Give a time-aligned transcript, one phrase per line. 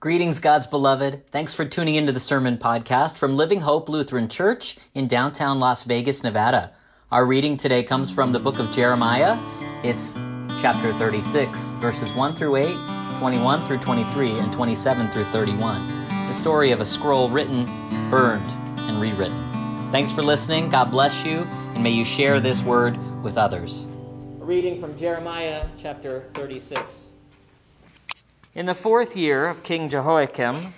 [0.00, 1.24] Greetings, God's beloved.
[1.32, 5.82] Thanks for tuning into the Sermon Podcast from Living Hope Lutheran Church in downtown Las
[5.82, 6.70] Vegas, Nevada.
[7.10, 9.36] Our reading today comes from the book of Jeremiah.
[9.82, 10.14] It's
[10.62, 12.76] chapter 36, verses 1 through 8,
[13.18, 16.06] 21 through 23, and 27 through 31.
[16.28, 17.64] The story of a scroll written,
[18.08, 19.90] burned, and rewritten.
[19.90, 20.68] Thanks for listening.
[20.68, 23.82] God bless you, and may you share this word with others.
[24.40, 27.07] A reading from Jeremiah chapter 36.
[28.54, 30.72] In the fourth year of King Jehoiakim,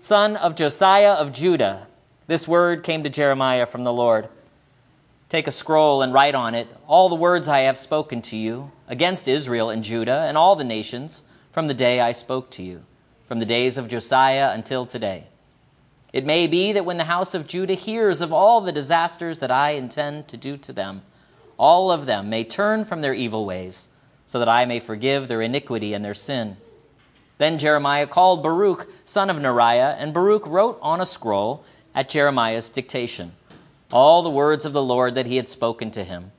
[0.00, 1.86] son of Josiah of Judah,
[2.26, 4.28] this word came to Jeremiah from the Lord.
[5.30, 8.70] Take a scroll and write on it all the words I have spoken to you
[8.86, 11.22] against Israel and Judah and all the nations
[11.52, 12.82] from the day I spoke to you,
[13.28, 15.26] from the days of Josiah until today.
[16.12, 19.50] It may be that when the house of Judah hears of all the disasters that
[19.50, 21.00] I intend to do to them,
[21.56, 23.88] all of them may turn from their evil ways,
[24.26, 26.58] so that I may forgive their iniquity and their sin
[27.40, 32.68] then Jeremiah called Baruch, son of Neriah, and Baruch wrote on a scroll at Jeremiah's
[32.68, 33.32] dictation
[33.90, 36.32] all the words of the Lord that he had spoken to him.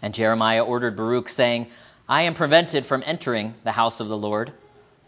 [0.00, 1.66] And Jeremiah ordered Baruch, saying,
[2.08, 4.50] I am prevented from entering the house of the Lord.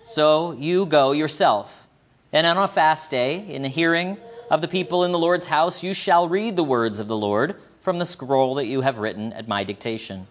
[0.02, 1.86] So you go yourself.
[2.30, 4.18] And on a fast day, in the hearing
[4.50, 7.56] of the people in the Lord's house, you shall read the words of the Lord
[7.80, 10.26] from the scroll that you have written at my dictation.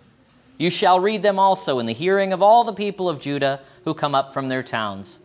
[0.57, 3.93] You shall read them also in the hearing of all the people of Judah who
[3.93, 5.19] come up from their towns.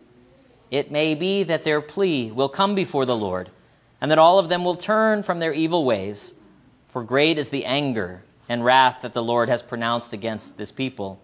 [0.71, 3.49] It may be that their plea will come before the Lord,
[4.01, 6.33] and that all of them will turn from their evil ways,
[6.89, 11.21] for great is the anger and wrath that the Lord has pronounced against this people.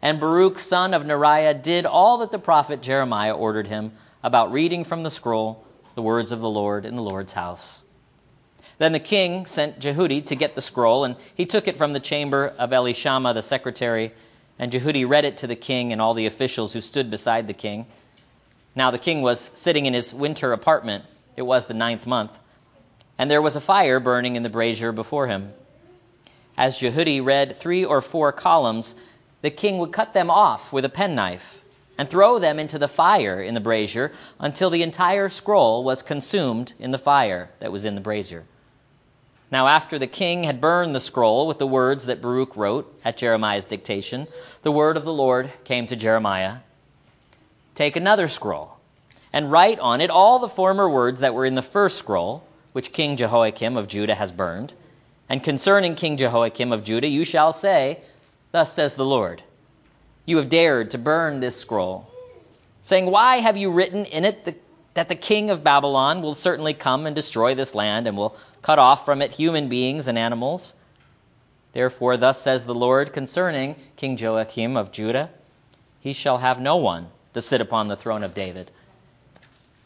[0.00, 4.84] And Baruch, son of Neriah, did all that the prophet Jeremiah ordered him about reading
[4.84, 7.80] from the scroll the words of the Lord in the Lord's house.
[8.76, 12.00] Then the king sent Jehudi to get the scroll, and he took it from the
[12.00, 14.12] chamber of Elishama the secretary,
[14.58, 17.52] and Jehudi read it to the king and all the officials who stood beside the
[17.52, 17.86] king.
[18.74, 21.04] Now the king was sitting in his winter apartment.
[21.36, 22.36] It was the ninth month,
[23.16, 25.52] and there was a fire burning in the brazier before him.
[26.56, 28.94] As Jehudi read three or four columns,
[29.42, 31.60] the king would cut them off with a penknife
[31.96, 34.10] and throw them into the fire in the brazier
[34.40, 38.44] until the entire scroll was consumed in the fire that was in the brazier.
[39.54, 43.16] Now, after the king had burned the scroll with the words that Baruch wrote at
[43.16, 44.26] Jeremiah's dictation,
[44.62, 46.56] the word of the Lord came to Jeremiah
[47.76, 48.76] Take another scroll
[49.32, 52.42] and write on it all the former words that were in the first scroll,
[52.72, 54.72] which King Jehoiakim of Judah has burned.
[55.28, 58.00] And concerning King Jehoiakim of Judah, you shall say,
[58.50, 59.40] Thus says the Lord,
[60.26, 62.10] You have dared to burn this scroll,
[62.82, 64.56] saying, Why have you written in it the,
[64.94, 68.78] that the king of Babylon will certainly come and destroy this land and will cut
[68.78, 70.72] off from it human beings and animals.
[71.72, 75.30] Therefore, thus says the Lord concerning King Jehoiakim of Judah
[76.00, 78.70] He shall have no one to sit upon the throne of David,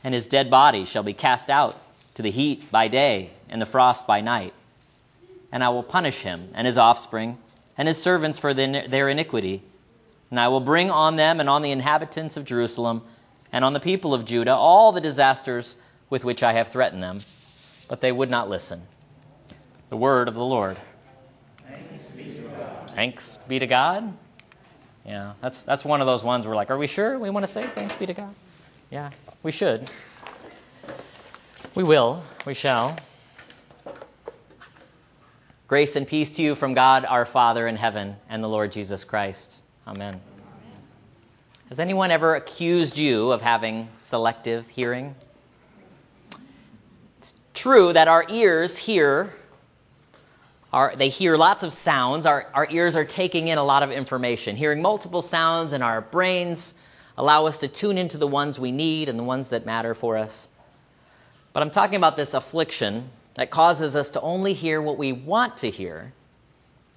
[0.05, 1.77] and his dead body shall be cast out
[2.15, 4.53] to the heat by day and the frost by night.
[5.51, 7.39] And I will punish him and his offspring
[7.79, 9.63] and his servants for their iniquity.
[10.31, 13.03] And I will bring on them and on the inhabitants of Jerusalem
[13.53, 15.77] and on the people of Judah all the disasters
[16.11, 17.21] with which I have threatened them
[17.89, 18.83] but they would not listen.
[19.89, 20.77] The word of the Lord.
[21.67, 22.91] Thanks be to God.
[22.91, 24.17] Thanks be to God.
[25.07, 27.51] Yeah, that's that's one of those ones we're like, are we sure we want to
[27.51, 28.35] say thanks be to God?
[28.91, 29.11] Yeah,
[29.43, 29.91] we should.
[31.75, 32.23] We will.
[32.45, 32.97] We shall.
[35.67, 39.05] Grace and peace to you from God our Father in heaven and the Lord Jesus
[39.05, 39.55] Christ.
[39.87, 40.21] Amen.
[41.69, 45.15] Has anyone ever accused you of having selective hearing?
[47.19, 49.35] It's true that our ears hear
[50.73, 52.25] our, they hear lots of sounds.
[52.25, 54.57] Our, our ears are taking in a lot of information.
[54.57, 56.73] Hearing multiple sounds in our brains
[57.19, 60.17] allow us to tune into the ones we need and the ones that matter for
[60.17, 60.49] us.
[61.53, 65.59] But I'm talking about this affliction that causes us to only hear what we want
[65.59, 66.13] to hear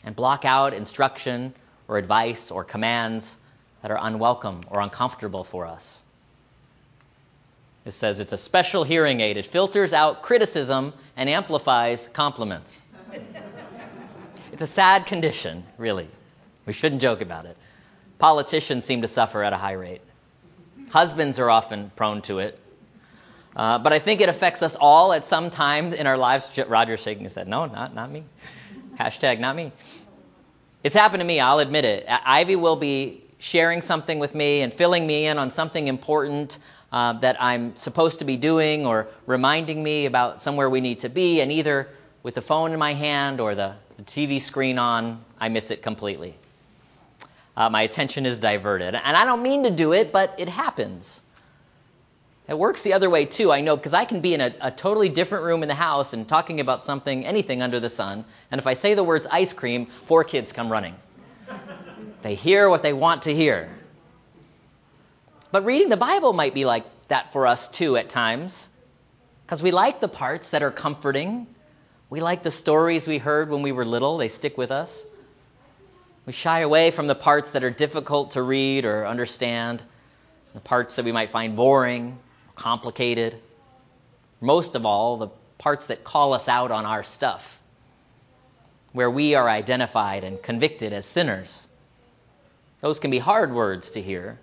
[0.03, 1.53] and block out instruction
[1.87, 3.35] or advice or commands
[3.81, 6.03] that are unwelcome or uncomfortable for us.
[7.83, 9.37] It says it's a special hearing aid.
[9.37, 12.79] It filters out criticism and amplifies compliments.
[14.51, 16.07] it's a sad condition, really.
[16.65, 17.57] We shouldn't joke about it.
[18.19, 20.01] Politicians seem to suffer at a high rate.
[20.89, 22.59] Husbands are often prone to it.
[23.55, 26.49] Uh, but I think it affects us all at some time in our lives.
[26.67, 27.47] Roger's shaking his head.
[27.47, 28.23] No, not, not me.
[28.99, 29.71] Hashtag not me.
[30.83, 32.05] It's happened to me, I'll admit it.
[32.07, 36.59] Ivy will be sharing something with me and filling me in on something important
[36.91, 41.09] uh, that I'm supposed to be doing or reminding me about somewhere we need to
[41.09, 41.89] be, and either
[42.23, 45.81] with the phone in my hand or the, the TV screen on, I miss it
[45.81, 46.35] completely.
[47.57, 48.95] uh, my attention is diverted.
[48.95, 51.21] And I don't mean to do it, but it happens.
[52.47, 54.71] It works the other way too, I know, because I can be in a, a,
[54.71, 58.59] totally different room in the house and talking about something, anything under the sun, and
[58.59, 60.95] if I say the words ice cream, four kids come running.
[62.21, 63.69] They hear what they want to hear.
[65.51, 68.67] But reading the Bible might be like that for us too at times,
[69.45, 71.47] because we like the parts that are comforting.
[72.09, 75.03] We like the stories we heard when we were little, they stick with us.
[76.25, 79.81] We shy away from the parts that are difficult to read or understand,
[80.53, 82.19] the parts that we might find boring
[82.55, 83.39] complicated.
[84.39, 87.59] Most of all, the parts that call us out on our stuff,
[88.91, 91.67] where we are identified and convicted as sinners.
[92.81, 94.39] Those can be hard words to hear.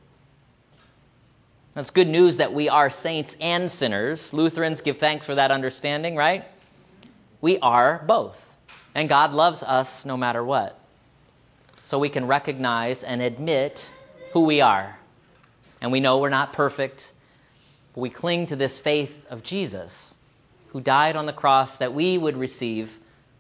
[1.75, 4.33] That's good news that we are saints and sinners.
[4.33, 6.45] Lutherans give thanks for that understanding, right?
[7.41, 8.45] We are both.
[8.95, 10.79] And God loves us no matter what.
[11.83, 13.91] So we can recognize and admit
[14.33, 14.99] who we are.
[15.81, 17.13] And we know we're not perfect
[17.99, 20.15] but we cling to this faith of Jesus,
[20.69, 22.97] who died on the cross that we would receive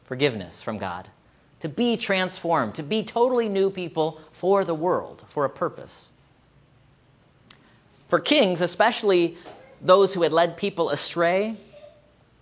[0.06, 1.08] forgiveness from God,
[1.60, 6.08] to be transformed, to be totally new people for the world, for a purpose.
[8.08, 9.37] For kings, especially
[9.81, 11.56] those who had led people astray,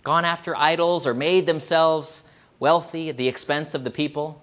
[0.03, 2.23] gone after idols, or made themselves
[2.59, 4.41] wealthy at the expense of the people,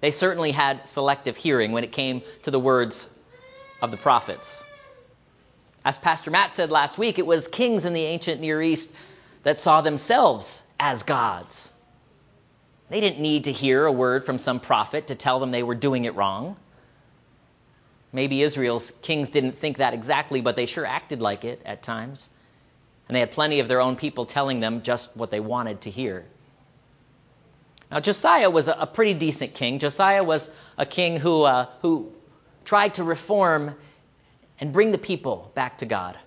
[0.00, 3.06] they certainly had selective hearing when it came to the words
[3.80, 4.62] of the prophets.
[5.84, 8.90] As Pastor Matt said last week, it was kings in the ancient Near East
[9.42, 11.72] that saw themselves as gods.
[12.92, 15.74] They didn't need to hear a word from some prophet to tell them they were
[15.74, 16.56] doing it wrong.
[18.12, 22.28] Maybe Israel's kings didn't think that exactly, but they sure acted like it at times.
[23.08, 25.90] And they had plenty of their own people telling them just what they wanted to
[25.90, 26.26] hear.
[27.90, 29.78] Now, Josiah was a pretty decent king.
[29.78, 32.12] Josiah was a king who, uh, who
[32.66, 33.74] tried to reform
[34.60, 36.18] and bring the people back to God.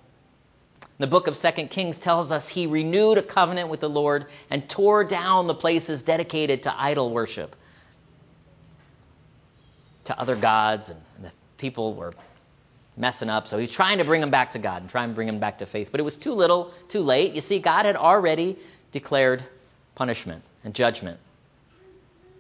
[0.98, 4.68] The book of 2 Kings tells us he renewed a covenant with the Lord and
[4.70, 7.56] tore down the places dedicated to idol worship,
[10.06, 12.14] to other gods, and the people were
[12.96, 13.50] messing up.
[13.50, 15.58] So he's trying to bring them back to God and trying to bring them back
[15.58, 15.90] to faith.
[15.92, 17.34] But it was too little, too late.
[17.34, 18.58] You see, God had already
[18.94, 19.44] declared
[19.96, 21.20] punishment and judgment.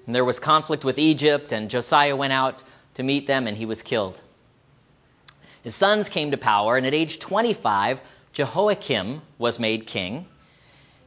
[0.05, 2.63] And there was conflict with Egypt, and Josiah went out
[2.93, 4.21] to meet them, and he was killed.
[5.63, 7.99] His sons came to power, and at age 25,
[8.35, 10.25] Jehoiakim was made king.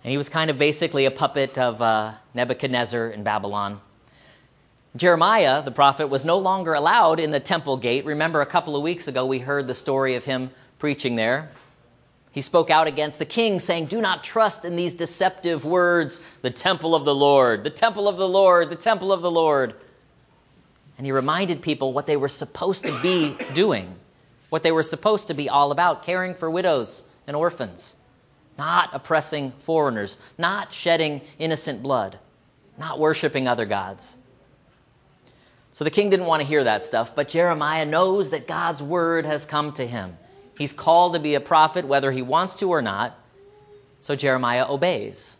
[0.03, 3.81] And he was kind of basically a puppet of uh, Nebuchadnezzar in Babylon.
[4.97, 8.07] Jeremiah, the prophet, was no longer allowed in the temple gate.
[8.07, 11.51] Remember, a couple of weeks ago, we heard the story of him preaching there.
[12.33, 16.51] He spoke out against the king, saying, Do not trust in these deceptive words, the
[16.51, 19.75] temple of the Lord, the temple of the Lord, the temple of the Lord.
[20.97, 23.95] And he reminded people what they were supposed to be doing
[24.51, 27.95] what they were supposed to be all about caring for widows and orphans,
[28.57, 32.19] not oppressing foreigners, not shedding innocent blood,
[32.77, 34.17] not worshiping other gods.
[35.75, 39.27] So the king didn't want to hear that stuff, but Jeremiah knows that God's word
[39.27, 40.17] has come to him.
[40.57, 43.17] He's called to be a prophet whether he wants to or not.
[44.01, 45.37] So Jeremiah obeys.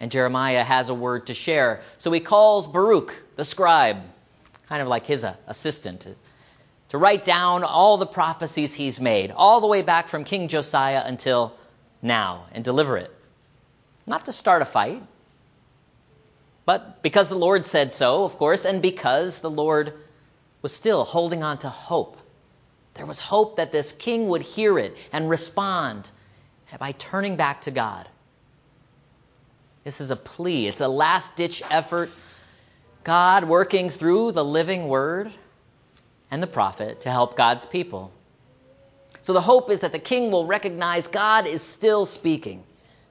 [0.00, 1.82] And Jeremiah has a word to share.
[1.98, 3.98] So he calls Baruch, the scribe,
[4.68, 6.06] kind of like his uh, assistant,
[6.90, 11.02] to write down all the prophecies he's made, all the way back from King Josiah
[11.04, 11.54] until
[12.02, 13.14] now, and deliver it.
[14.06, 15.02] Not to start a fight,
[16.66, 19.94] but because the Lord said so, of course, and because the Lord
[20.62, 22.16] was still holding on to hope.
[22.94, 26.10] There was hope that this king would hear it and respond
[26.78, 28.08] by turning back to God.
[29.84, 32.10] This is a plea, it's a last ditch effort.
[33.04, 35.32] God working through the living word
[36.30, 38.12] and the prophet to help God's people.
[39.22, 42.62] So the hope is that the king will recognize God is still speaking,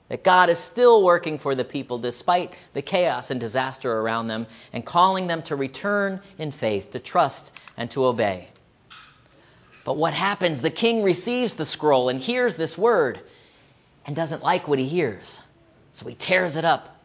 [0.08, 4.48] that God is still working for the people despite the chaos and disaster around them,
[4.74, 8.48] and calling them to return in faith, to trust, and to obey.
[9.86, 10.62] But what happens?
[10.62, 13.20] The king receives the scroll and hears this word
[14.06, 15.40] and doesn't like what he hears.
[15.92, 16.96] So he tears it up,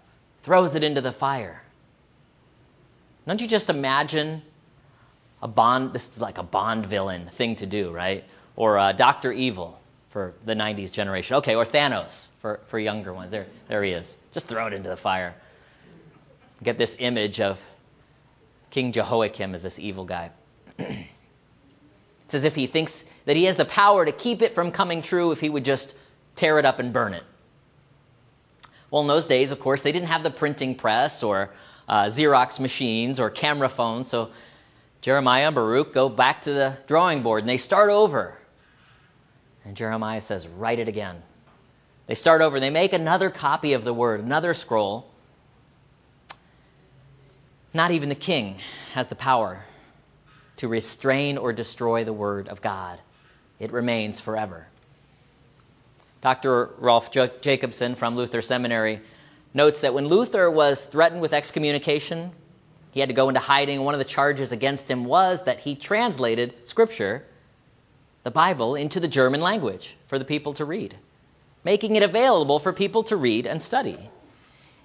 [0.43, 1.63] throws it into the fire.
[3.27, 4.43] Don't you just imagine
[5.45, 8.25] a Bond, this is like a Bond villain thing to do, right?
[8.57, 9.31] Or uh, Dr.
[9.31, 11.37] Evil for the 90s generation.
[11.37, 13.31] Okay, or Thanos for, for younger ones.
[13.31, 14.17] There, there he is.
[14.33, 15.35] Just throw it into the fire.
[16.63, 17.61] Get this image of
[18.71, 20.31] King Jehoiakim as this evil guy.
[20.79, 25.03] it's as if he thinks that he has the power to keep it from coming
[25.03, 25.95] true if he would just
[26.37, 27.23] tear it up and burn it.
[28.91, 31.51] Well, in those days, of course, they didn't have the printing press or
[31.87, 34.31] uh, Xerox machines or camera phones, so
[35.05, 38.39] Jeremiah and Baruch go back to the drawing board and they start over.
[39.63, 41.23] And Jeremiah says, Write it again.
[42.07, 42.59] They start over.
[42.59, 45.07] They make another copy of the word, another scroll.
[47.75, 48.57] Not even the king
[48.95, 49.63] has the power
[50.57, 52.99] to restrain or destroy the word of God.
[53.61, 54.67] It remains forever.
[56.23, 56.71] Dr.
[56.79, 59.03] Rolf Jacobson from Luther Seminary
[59.53, 62.33] notes that when Luther was threatened with excommunication,
[62.95, 63.83] he had to go into hiding.
[63.83, 67.25] One of the charges against him was that he translated Scripture,
[68.23, 70.97] the Bible, into the German language for the people to read,
[71.65, 73.99] making it available for people to read and study.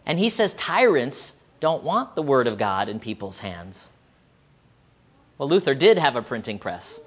[0.08, 3.88] And he says tyrants don't want the Word of God in people's hands.
[5.38, 7.00] Well, Luther did have a printing press.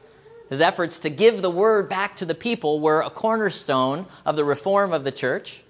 [0.51, 4.45] His efforts to give the Word back to the people were a cornerstone of the
[4.45, 5.65] reform of the church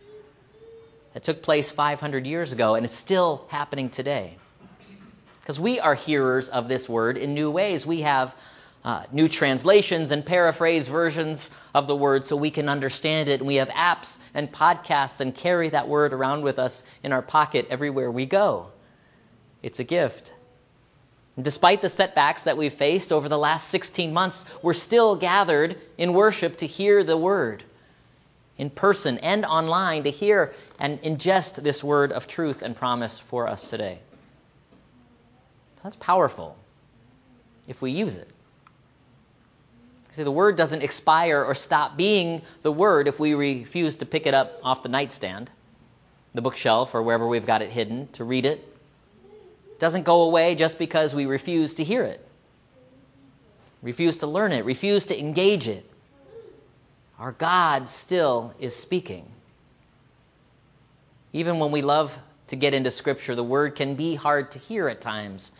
[1.14, 4.36] that took place 500 years ago, and it's still happening today.
[5.42, 7.84] Because we are hearers of this word in new ways.
[7.84, 8.34] We have
[8.84, 13.40] uh, new translations and paraphrase versions of the word so we can understand it.
[13.40, 17.22] And we have apps and podcasts and carry that word around with us in our
[17.22, 18.68] pocket everywhere we go.
[19.62, 20.32] It's a gift.
[21.36, 25.76] And despite the setbacks that we've faced over the last 16 months, we're still gathered
[25.98, 27.64] in worship to hear the word
[28.58, 33.48] in person and online to hear and ingest this word of truth and promise for
[33.48, 33.98] us today.
[35.82, 36.56] That's powerful
[37.66, 38.28] if we use it.
[40.12, 44.26] See, the word doesn't expire or stop being the word if we refuse to pick
[44.26, 45.50] it up off the nightstand,
[46.34, 48.58] the bookshelf, or wherever we've got it hidden to read it.
[49.70, 52.24] It doesn't go away just because we refuse to hear it,
[53.80, 55.88] refuse to learn it, refuse to engage it.
[57.18, 59.26] Our God still is speaking.
[61.32, 62.16] Even when we love
[62.48, 65.50] to get into Scripture, the word can be hard to hear at times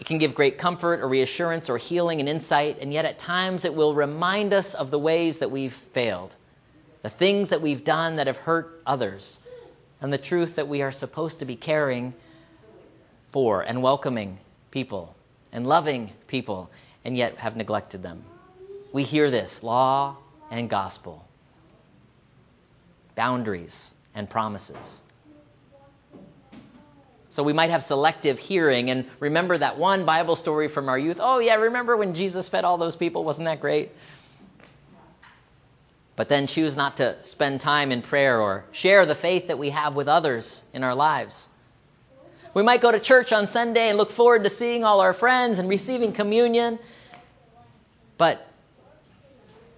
[0.00, 3.66] it can give great comfort or reassurance or healing and insight, and yet at times
[3.66, 6.34] it will remind us of the ways that we've failed,
[7.02, 9.38] the things that we've done that have hurt others,
[10.00, 12.14] and the truth that we are supposed to be caring
[13.30, 14.38] for and welcoming
[14.70, 15.14] people
[15.52, 16.70] and loving people,
[17.04, 18.22] and yet have neglected them.
[18.92, 20.16] We hear this law
[20.50, 21.28] and gospel,
[23.16, 24.98] boundaries and promises.
[27.30, 31.18] So we might have selective hearing and remember that one Bible story from our youth.
[31.20, 33.24] Oh, yeah, remember when Jesus fed all those people?
[33.24, 33.92] Wasn't that great?
[36.16, 39.70] But then choose not to spend time in prayer or share the faith that we
[39.70, 41.48] have with others in our lives.
[42.52, 45.58] We might go to church on Sunday and look forward to seeing all our friends
[45.58, 46.80] and receiving communion,
[48.18, 48.44] but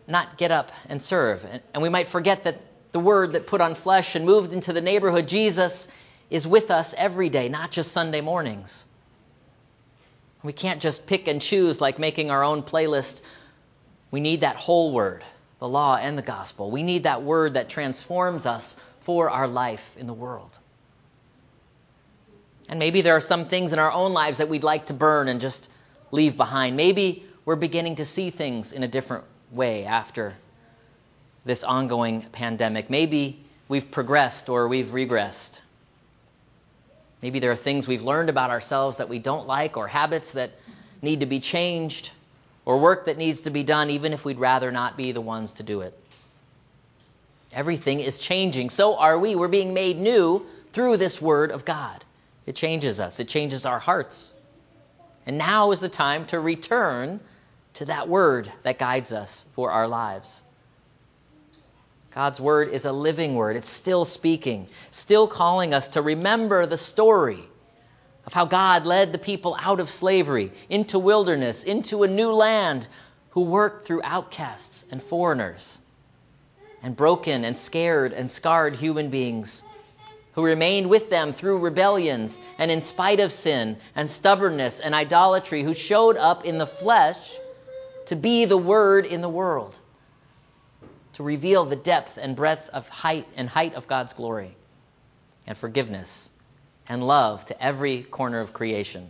[0.09, 1.47] not get up and serve.
[1.75, 4.81] And we might forget that the Word that put on flesh and moved into the
[4.81, 5.87] neighborhood, Jesus,
[6.33, 8.85] is with us every day, not just Sunday mornings.
[10.43, 13.21] We can't just pick and choose like making our own playlist.
[14.11, 15.23] We need that whole word,
[15.59, 16.71] the law and the gospel.
[16.71, 20.59] We need that word that transforms us for our life in the world.
[22.67, 25.29] And maybe there are some things in our own lives that we'd like to burn
[25.29, 25.69] and just
[26.13, 26.79] leave behind.
[26.79, 30.33] Maybe we're beginning to see things in a different way after
[31.45, 32.89] this ongoing pandemic.
[32.89, 35.59] Maybe we've progressed or we've regressed.
[37.23, 40.51] Maybe there are things we've learned about ourselves that we don't like, or habits that
[41.01, 42.11] need to be changed,
[42.65, 45.53] or work that needs to be done, even if we'd rather not be the ones
[45.55, 45.99] to do it.
[47.53, 48.71] Everything is changing.
[48.71, 49.37] So are we.
[49.37, 52.05] We're being made new through this Word of God.
[52.47, 54.33] It changes us, it changes our hearts.
[55.27, 57.21] And now is the time to return
[57.75, 60.43] to that Word that guides us for our lives.
[62.15, 63.57] God's word is a living word.
[63.57, 67.49] It's still speaking, still calling us to remember the story
[68.27, 72.87] of how God led the people out of slavery into wilderness, into a new land,
[73.31, 75.79] who worked through outcasts and foreigners,
[76.83, 79.63] and broken and scared and scarred human beings,
[80.35, 85.63] who remained with them through rebellions and in spite of sin and stubbornness and idolatry,
[85.63, 87.39] who showed up in the flesh
[88.07, 89.79] to be the word in the world
[91.15, 94.57] to reveal the depth and breadth of height and height of God's glory
[95.47, 96.29] and forgiveness
[96.89, 99.09] and love to every corner of creation,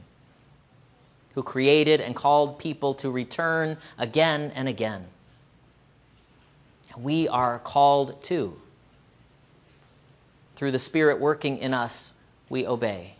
[1.35, 5.04] who created and called people to return again and again.
[6.97, 8.54] We are called to.
[10.56, 12.12] Through the Spirit working in us,
[12.49, 13.14] we obey.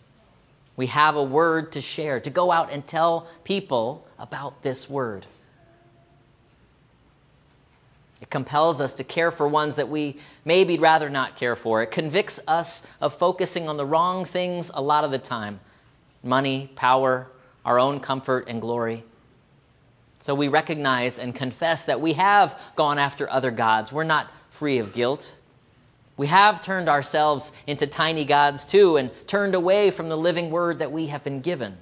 [0.77, 5.27] We have a word to share, to go out and tell people about this word.
[8.33, 11.83] Compels us to care for ones that we maybe rather not care for.
[11.83, 15.61] It convicts us of focusing on the wrong things a lot of the time
[16.23, 17.27] money, power,
[17.63, 19.05] our own comfort and glory.
[20.21, 23.93] So we recognize and confess that we have gone after other gods.
[23.93, 25.31] We're not free of guilt.
[26.17, 30.79] We have turned ourselves into tiny gods too and turned away from the living word
[30.79, 31.77] that we have been given.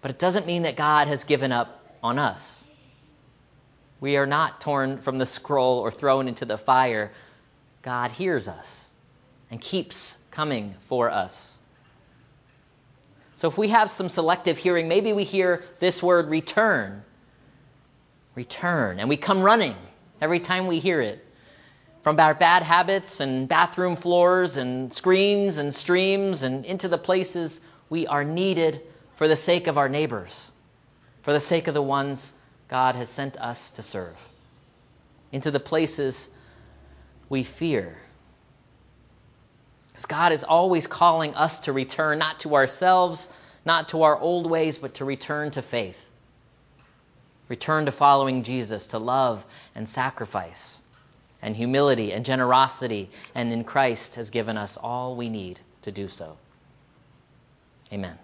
[0.00, 2.62] But it doesn't mean that God has given up on us.
[4.00, 7.12] We are not torn from the scroll or thrown into the fire.
[7.82, 8.84] God hears us
[9.50, 11.56] and keeps coming for us.
[13.36, 17.02] So if we have some selective hearing, maybe we hear this word return.
[18.34, 19.00] Return.
[19.00, 19.76] And we come running
[20.20, 21.24] every time we hear it.
[22.02, 27.60] From our bad habits and bathroom floors and screens and streams and into the places
[27.88, 28.82] we are needed
[29.16, 30.50] for the sake of our neighbors,
[31.22, 32.32] for the sake of the ones
[32.68, 34.16] God has sent us to serve.
[35.32, 36.28] Into the places
[37.28, 37.96] we fear.
[39.88, 43.28] Because God is always calling us to return, not to ourselves,
[43.64, 46.00] not to our old ways, but to return to faith.
[47.48, 49.44] Return to following Jesus, to love
[49.74, 50.80] and sacrifice,
[51.42, 56.08] and humility and generosity, and in Christ has given us all we need to do
[56.08, 56.36] so.
[57.92, 58.18] Amen.